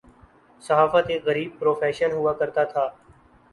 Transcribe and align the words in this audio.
صحافت 0.61 1.09
ایک 1.09 1.25
غریب 1.25 1.51
پروفیشن 1.59 2.11
ہوا 2.11 2.33
کرتاتھا۔ 2.33 2.87